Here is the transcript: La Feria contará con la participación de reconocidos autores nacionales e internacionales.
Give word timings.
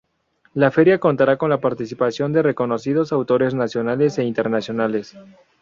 La 0.55 0.71
Feria 0.71 0.97
contará 0.99 1.37
con 1.37 1.51
la 1.51 1.61
participación 1.61 2.33
de 2.33 2.41
reconocidos 2.41 3.13
autores 3.13 3.53
nacionales 3.53 4.17
e 4.17 4.23
internacionales. 4.23 5.15